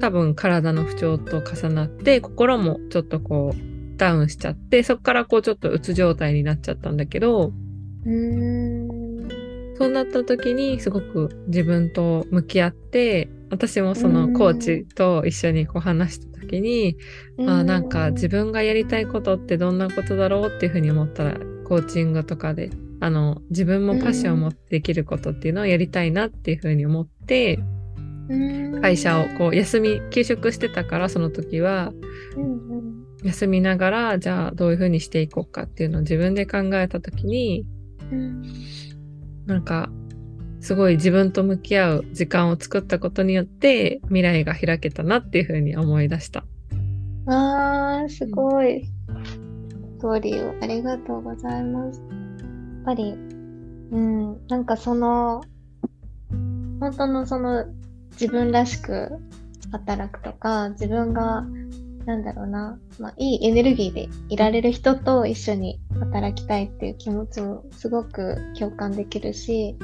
[0.00, 7.52] 多分体の不調と重なって心もちょっとこうダウンしちゃってそこからこうちょっとうつ状態になっちゃったんだけど
[8.04, 16.96] そうなった時にすごく自分と向き合って私もそのコーチと一緒にこう話した時に
[17.46, 27.58] あなんか自分がやりたいことってどんなことだろうっていうふうに思ったらコーチングとかであの自分もパッションを持ってできることっていうのをやりたいなっていうふうに思って、
[28.82, 31.92] 会社をこう休み休職してたからその時は、
[33.24, 37.79] 休みながらじゃあどういうふうにしていこうかっていうのを自分で考えた時に、うん、
[39.46, 39.90] なんか
[40.60, 46.44] すごい自分と向き合う時間を作ったことによって未来が開けたなっていうふうに思い出した。
[47.26, 52.00] あーすごい、ストーリーをありがとうございます。
[52.00, 55.42] やっぱり、うん、なんかその
[56.80, 57.66] 本当のその
[58.12, 59.10] 自分らしく
[59.72, 61.44] 働くとか自分が
[62.10, 69.76] なんだろうな、まあ、いいエネルギーでいられる人と一緒に働きたいっていう気持ちもすごく共感できるし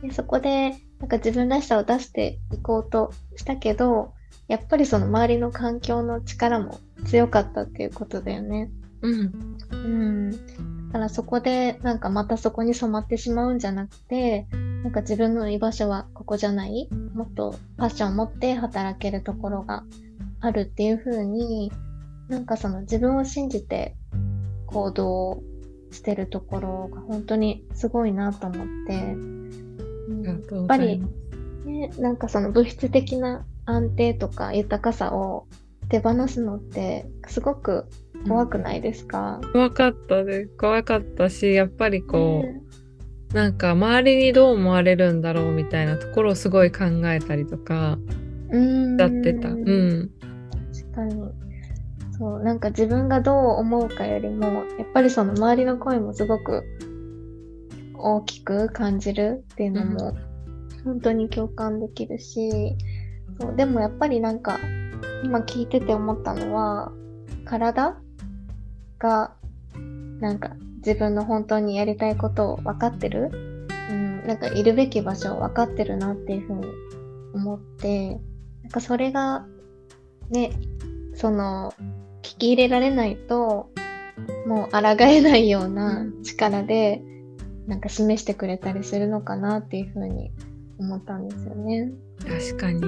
[0.00, 4.12] でそこでなんか自分らしさを出していこうとしたけど
[4.46, 8.70] やっぱりその周りの環境の力も強かったっていうことだよね。
[9.02, 10.30] うん、うん、
[10.88, 14.46] だからそこでなんかまたそこに染まってしまうんじゃなくて
[14.84, 16.88] なんか自分の居場所はここじゃない？
[17.14, 19.84] もっとパッションを持って働けるところが
[20.40, 21.70] あるっていう風に
[22.28, 23.96] なんかその自分を信じて
[24.66, 25.42] 行動
[25.90, 29.16] してるところが本当にすごいなと思って、
[30.22, 31.02] やっぱり、
[31.64, 35.46] ね、なんかその物質的な安定とか豊かさを
[35.88, 37.86] 手放すのってすごく
[38.28, 40.50] 怖くないですか、うん、怖かったです。
[40.56, 42.62] 怖かったしやっぱりこう、ね、
[43.34, 47.98] なんか周りにどう思われるんだろうみたいなところをすごい考えたりとか
[48.96, 49.48] だってた。
[49.48, 50.10] うん。
[50.12, 50.19] 確
[50.92, 51.14] かに。
[52.18, 56.64] そうなんか自分がどう思うかよりもやっぱりその周りの声もすごく
[57.94, 60.16] 大きく感じるっていうのも
[60.84, 62.76] 本当に共感できるし、
[63.40, 64.58] そうでもやっぱりなんか
[65.24, 66.92] 今聞いてて思ったのは
[67.44, 67.96] 体
[68.98, 69.34] が
[70.20, 73.30] なんか自分の本当にやりたいことを分かってる、
[73.90, 76.66] うん、なんかいるべき場所を分かってるなっていうふうに
[77.34, 78.20] 思って
[78.62, 79.46] なんかそれが
[80.30, 80.52] ね
[81.14, 81.74] その
[82.22, 83.70] 聞き入れられないと
[84.46, 87.02] もう抗えないような力で、
[87.66, 90.30] なんか示してくれたりするのかなっていうふうに
[90.78, 91.90] 思ったんですよね。
[92.18, 92.80] 確かに。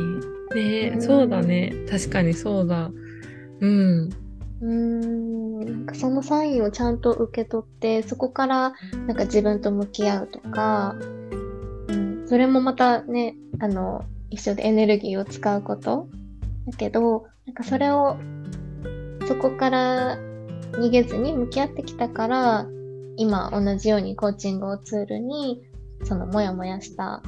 [0.55, 1.73] ね、うん、そうだね。
[1.91, 2.91] 確かにそうだ。
[3.61, 4.11] うん。
[4.61, 5.61] うん。
[5.61, 8.73] なんかそのサインをちゃんと受け取ってそこから
[9.07, 10.97] なんか自分と向き合うとか、
[11.89, 16.09] うん、それもまたねあの一緒でエネルギーを使うこと
[16.67, 18.17] だけどなんかそれを
[19.27, 20.17] そこから
[20.73, 22.67] 逃げずに向き合ってきたから
[23.17, 25.63] 今同じようにコーチングをツールに
[26.05, 27.23] そのモヤモヤした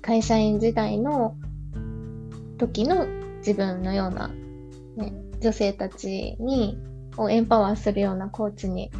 [0.00, 1.36] 会社員時代の
[2.58, 3.06] 時の
[3.38, 4.28] 自分のような、
[4.96, 6.78] ね、女性たちに
[7.16, 8.90] をエンパワーするようなコーチに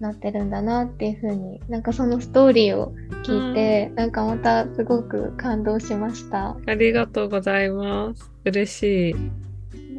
[0.00, 6.56] なってるんだなっていう風になんかそのストーリーを聞いて、うん、なんかまたすごく感動しました。
[6.66, 8.30] ありがとうございます。
[8.44, 9.14] 嬉しい。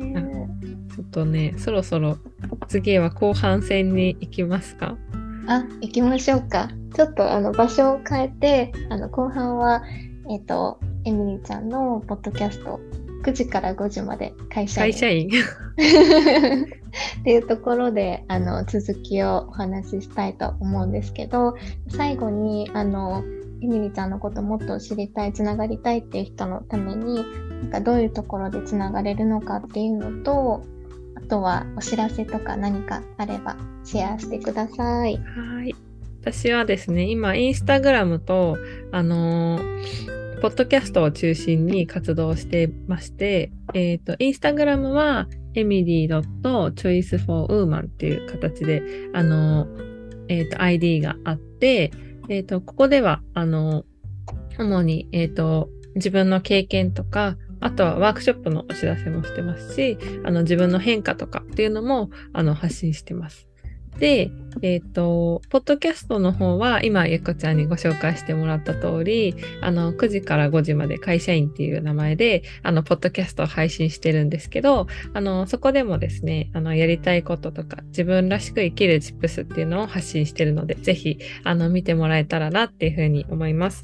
[0.03, 0.47] ね、
[0.95, 2.17] ちょっとねそろそろ
[2.67, 4.97] 次は後半戦に行きますか？
[5.47, 6.69] あ行きましょうか。
[6.95, 9.83] ちょっとあの場所を変えてあの後半は
[10.29, 12.79] えっ、ー、とエミリーちゃんのポッドキャスト
[13.21, 14.93] 9時から5時まで会社員。
[14.93, 15.29] 会社員。
[17.21, 21.55] っていうところであの続きをお話ししたいと思うんですけど
[21.89, 23.23] 最後にあの
[23.61, 30.65] エミリちゃんのこともっと知りたいつながりたいっていう人のためになんかどういうところでつながれるのかっていうのと
[31.15, 35.17] あとはお知らせとか何かあればシェアしてください。
[35.17, 35.75] はい。
[36.21, 38.57] 私はですね今インスタグラムと
[38.91, 48.81] あのー、ポッドキャストを中心に活動してまして、えっ、ー、と、インスタグラムは、エミリー .choiceforwoman っていう形で、
[49.13, 49.67] あの、
[50.29, 51.91] えっ、ー、と、ID があって、
[52.27, 53.83] えっ、ー、と、ここでは、あの、
[54.57, 63.50] 主に、えっ、と、自分の経験とか、あとはワークショップのお知らせもしてますし、あの自分の変化とかっていうのもあの発信してます。
[63.99, 64.31] で、
[64.61, 83.83] えっ、ー、と、ポッドキャストの方は、今、ゆっこちゃんにご紹介してもらった通り、あの、9時から5時まで会社員っていう名前で、あの、ポッドキャストを配信してるんですけど、あの、そこでもですね、あの、やりたいこととか、自分らしく生きるチップスっていうのを発信してるので、ぜひ、あの、見てもらえたらなっていうふうに思います。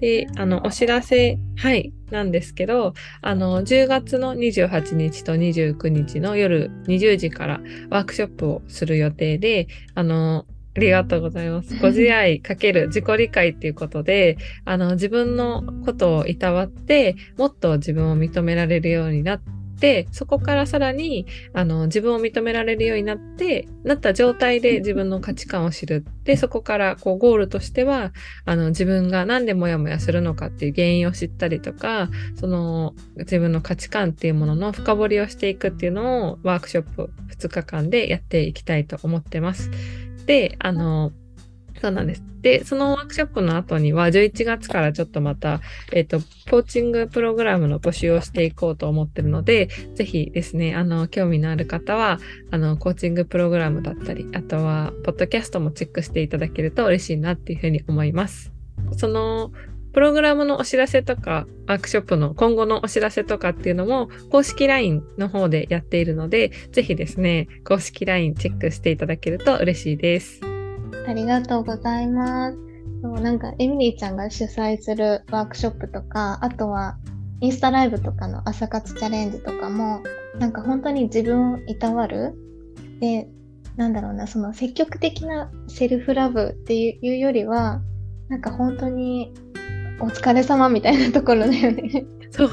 [0.00, 11.74] で、あの、お知らせ、はい、なんですけど、あの、10月の28日と29日の夜20時からワークショップをする予定で、あの、ありがとうございます。
[11.80, 19.40] ご自愛かける自己理解っていうことで、あの、自分のことをいたわって、もっと自分を認められるようになっ
[19.78, 28.12] でそこからさらにあの自分を認められるようになってなった状態で自分の価値観を知るでそこからこうゴールとしては
[28.44, 39.70] あの自分が何でモヤモヤするのかっていう原因を知ったりとかその自分の価値観っていうものの深掘りをしていくっていうのをワークショップ2日間でやっていきたいと思ってます。
[40.26, 41.12] であの
[41.80, 42.22] そうなんです。
[42.40, 45.60] で、そのワークショップの後には、11月からちょっとまた、
[45.92, 46.20] えっ、ー、と、
[46.50, 52.18] コーチングプログラムの募集をしていこうと思ってるので、ぜひですね、あの、興味のある方は、
[52.50, 58.52] あの、コーチングプログラムだったり、あとは、ポッドキャストもチェックしていただけると嬉しいなっていうふうに思います。
[58.96, 59.52] その、
[59.92, 70.55] プログラムのお知らせとか、ワークショップの今後のお知らせとかっていうのも、公式 LINE の方でやっているので、ぜひですね、公式 LINE チェックしていただけると嬉しいです。
[71.06, 72.58] ありがとうございます。
[73.02, 76.98] そうなんかエミリーちゃんが主催するワークショップとか、あとは
[77.40, 80.02] インスタライブとかの朝活チャレンジとかも、
[80.38, 82.34] なんか本当に自分をいたわる。
[83.00, 83.28] で、
[83.76, 87.82] なんだろうな、その積極的なセルフラブっていうよりは、
[88.28, 89.34] なんか本当に
[90.00, 92.06] お疲れ様みたいなところだよね。
[92.36, 92.50] そう。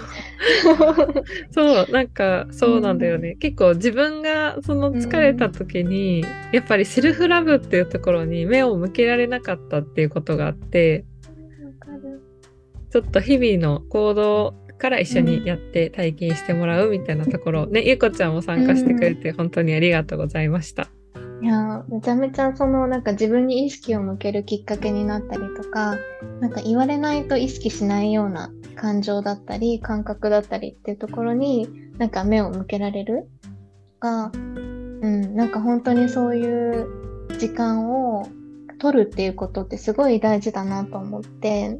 [1.51, 3.31] そう、なんか、そうなんだよね。
[3.31, 11.05] うん、結構自分がその疲れた時に、うん、やっぱりセルフラブっていうところに目を向けられなかったっていうことがあって、
[12.91, 20.89] ちょっと日々の行動から一緒にやって体験してもらうみたいなところ、うん、ね、ゆこちゃんも参加してくれて本当にありがとうございました。
[21.43, 25.97] いやめちゃめちゃそのなんか自分に意識を向けるきっかけになったりとか
[26.39, 31.67] なんか言われないと意識しないような感情だったり感覚だったりっていうところに
[31.97, 33.27] なんか目を向けられる。
[33.99, 36.87] が、うん、なんか本当にそういう
[37.37, 38.27] 時間を
[38.79, 41.79] 取るっていうことってすごい大事だなと思って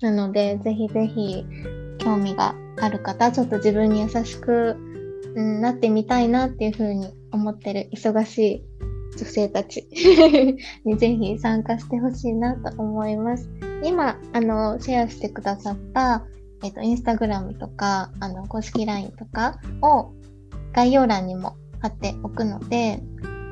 [0.00, 1.44] なのでぜひぜひ
[1.98, 4.76] 興味がある方ちょっと自分に優しく、
[5.34, 8.64] うん、なってみたいなっていうふうに思ってる忙しい
[9.18, 9.86] 女性たち
[10.84, 13.48] に ぜひ参加してほしいなと思います。
[13.84, 16.24] 今、あの、シェアしてくださった、
[16.62, 20.12] えっ、と、インスタグラムとか、あの、公式 LINE とかを
[20.72, 23.02] 概要欄にも貼っておくので、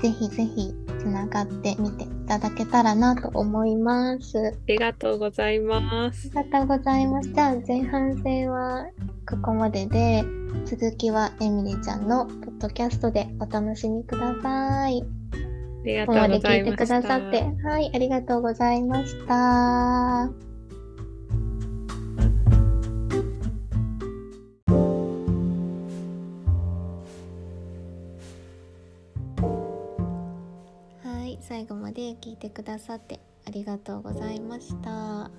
[0.02, 4.38] ぜひぜひつながってみていただけたらなと思います。
[4.38, 6.30] ありがとうございます。
[6.34, 7.32] ありがとうございます。
[7.32, 8.86] じゃあ前半戦は
[9.28, 10.24] ここまでで、
[10.64, 15.02] 続きはエミリーちゃんのポッドキャストでお楽しみください。
[15.02, 16.48] ありがとうございました。
[16.48, 20.49] ここまで聞いてくださって、はい、ありがとうございました。
[31.50, 35.32] 最後まで聞いてくださってありがとうございました。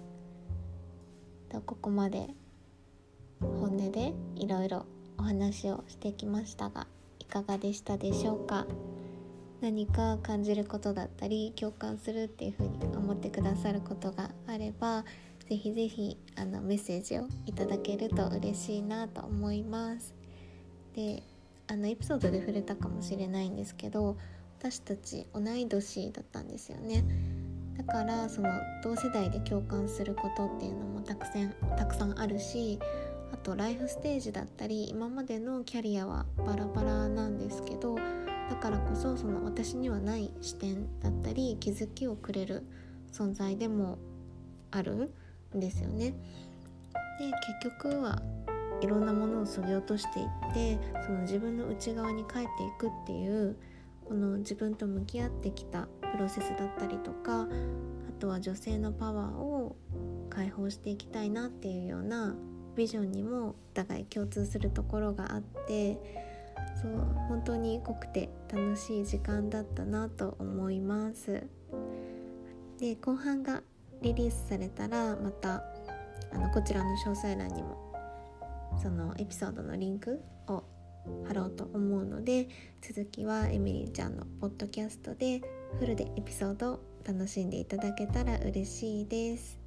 [1.47, 2.27] とここまで
[3.39, 4.85] 本音でいろいろ
[5.17, 6.85] お話をしてきましたが
[7.19, 8.67] いかがでしたでしょうか？
[9.61, 15.05] 何か感じることだったり共感するっていうふうに思ってくださることがあれば
[15.47, 20.13] ぜひぜひあのメッセージをいただけると嬉しいなと思います。
[20.93, 21.23] で
[21.67, 24.17] あのエピソードで触れたかもしれないんですけど
[24.61, 27.03] 私たち同い年だったんですよね
[27.79, 28.49] だからその
[28.83, 32.77] 同世代で共感することっていうのもたくさんたくさんあるし
[33.33, 42.63] あとライフステージだったり今までのキャリアはバラバラなんですけどだからこそその私にはない視点だったり気づきをくれる
[43.11, 43.97] 存在でも
[44.69, 45.11] ある
[45.55, 46.13] んですよね。
[47.17, 47.25] で
[47.63, 48.21] 結局は
[48.81, 52.45] いろんなものをそぎ落としていってその自分の内側に帰ってい
[52.77, 53.55] くっていう
[54.11, 57.47] この自分と向き合ってきたプロセスだったりとかあ
[58.19, 59.77] とは女性のパワーを
[60.29, 62.35] 解放していきたいなっていうような
[62.75, 65.97] ビジョンにもお互い共通するところがあって
[66.81, 66.91] そう
[67.29, 71.47] 本当に濃くて楽しい時間だったなと思います。
[72.79, 73.61] で後半が
[74.01, 75.63] リリースされたらまた
[76.33, 77.95] あのこちらの詳細欄にも
[78.77, 80.65] そのエピソードのリンクを
[81.27, 82.47] 貼ろうと思うので
[82.81, 85.41] 続きはエミリーちゃんのポッドキャストで
[85.79, 89.61] フルでエピソードを楽しんでいただけたら嬉しいです。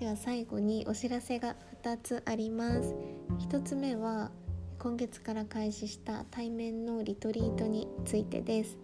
[0.00, 1.54] では最後にお知らせが
[1.84, 2.94] 2つあります。
[3.50, 4.30] 1つ目は
[4.78, 8.78] 今月から開始した対面のリトリートについてです。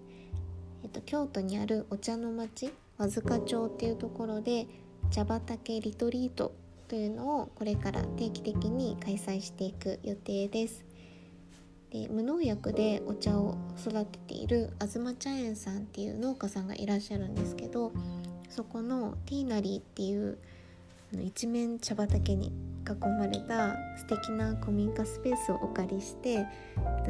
[0.87, 4.69] えっと、京都にあるお茶の町和塚町っていうところで
[5.11, 6.55] 茶畑リトリート
[6.87, 10.85] というのをこれから定期的に開催していく予定です。
[11.91, 17.91] で無農薬でお茶を育てている東茶園さんっていう農家さんがいらっしゃるんですけど
[18.49, 20.39] そこのティーナリーっていう
[21.21, 22.53] 一面茶畑に
[22.89, 26.47] 囲まれた素敵な古民家スペースをお借りして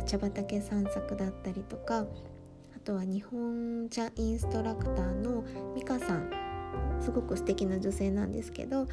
[0.07, 2.07] 茶畑散策だったりとか
[2.87, 6.31] とは日本茶インストラクターの美香さん。
[7.01, 8.87] すごく素敵な女性なんですけど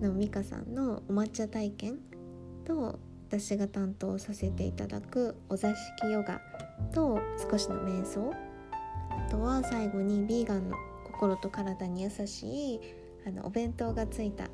[0.00, 1.98] の美香さんのお抹茶体験
[2.64, 2.98] と
[3.28, 6.40] 私が担当させていただくお座敷ヨガ
[6.94, 7.18] と
[7.50, 8.32] 少しの瞑想。
[9.10, 12.80] あとは最後にヴィーガンの心と体に優しい
[13.26, 14.44] あのお弁当がついた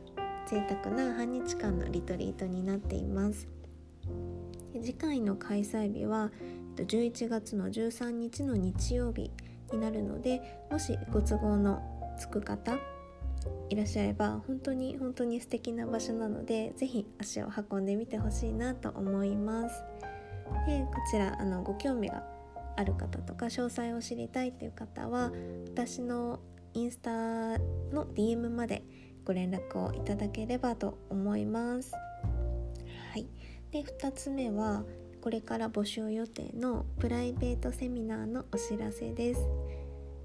[0.47, 3.47] 贅沢な半日間のリトリートになっています。
[4.73, 6.31] 次回の開催日は
[6.85, 9.31] 11月の13日の日曜日
[9.73, 11.83] になるのでもしご都合の
[12.19, 12.79] つく方
[13.69, 19.85] いらっしゃれば本当に本当に素敵な場所なので是非足を運んでみてほしいなと思います。
[20.67, 22.23] でこちらあのご興味が
[22.77, 25.33] ある方とか詳細を知りたいという方は
[25.67, 26.41] 私の
[26.75, 28.85] インスタの DM まで
[29.25, 31.93] ご連絡をいただければと思います。
[31.93, 33.27] はい。
[33.73, 34.85] で2つ目は
[35.27, 39.41] これから募集予定のプライベートセミナーのお知らせです。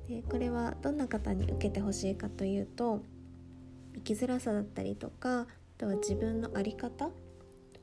[0.07, 3.01] でこれはどんな方に受けてほしいかというと
[3.95, 5.47] 生きづらさだったりとかあ
[5.79, 7.11] とは自分の在り方と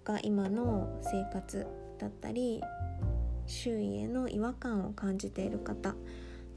[0.05, 1.67] か今の生活
[1.99, 2.63] だったり
[3.47, 5.95] 周囲への違和感を感じている方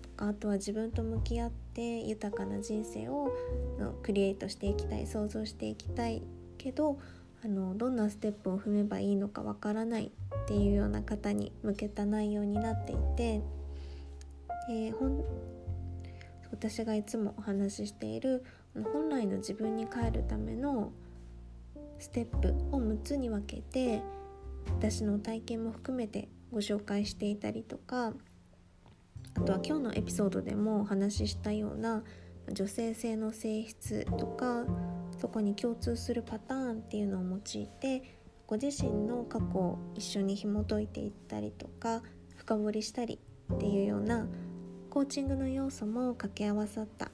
[0.03, 3.34] とかあとは自分と向き合って豊かな人生を
[4.03, 6.22] クリエイトしていきたい想像していきたい
[6.59, 6.99] けど
[7.43, 13.41] あのどんなステップを踏めばいいのかわからないっていうような方に向けた内容になっていて、
[14.69, 15.23] えー、
[16.51, 18.43] 私がいつもお話ししている
[18.93, 20.91] 本来の自分に帰るための
[21.97, 24.01] ステップを6つに分けて
[24.67, 28.13] 私の体験も含めてご紹介していたりとか
[29.35, 32.03] あとは今日のエピソードでもお話ししたような
[32.51, 34.65] 女性性の性質とか
[35.22, 38.01] そこに共通するパターンっていうのを用いて
[38.47, 42.01] ご自身の過去を一緒に紐解いていったりとか
[42.38, 43.19] 深掘りしたり
[43.53, 44.26] っていうような
[44.89, 47.11] コーチングの要素も掛け合わさった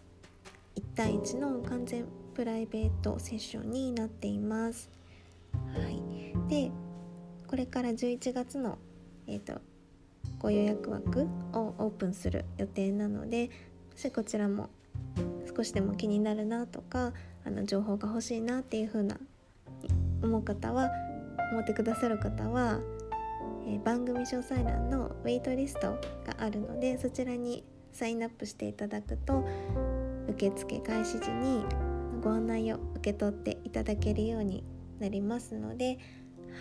[0.78, 4.90] 1対1の完全プライベートセッションになっています。
[5.74, 6.02] はい、
[6.48, 6.72] で
[7.46, 8.78] これから11月の、
[9.28, 9.60] えーと、
[10.40, 13.52] ご予約枠をオープンする予定なのでも
[13.98, 14.70] しこちらも
[15.56, 17.14] 少しでも気になるなとか
[17.48, 19.18] あの情報が欲しいなっていう風な
[20.22, 20.90] 思う方は
[21.54, 22.82] 思ってくださる方は、
[23.66, 26.00] えー、番組詳細欄のウェイトリストが
[26.40, 29.48] あるのでそちらにサインアップしていただくと
[30.28, 31.64] 受付開始時に
[32.22, 34.66] ご案内を受け取っていただけるように
[35.00, 36.00] なりますので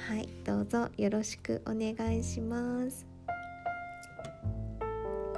[0.08, 3.15] はいどうぞよろしくお願いします。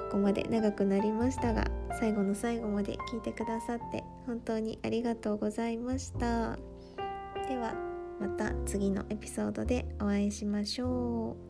[0.08, 1.66] ここまで長くなりましたが
[2.00, 6.56] 最後の最後まで聞いてくださって本当にありがとうございました。
[7.46, 7.74] では
[8.18, 11.47] また次のエピソードでお会いしましょう。